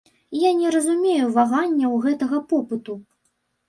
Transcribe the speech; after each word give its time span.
Я 0.43 0.51
не 0.61 0.71
разумею 0.75 1.29
ваганняў 1.37 1.97
гэтага 2.09 2.45
попыту! 2.53 3.01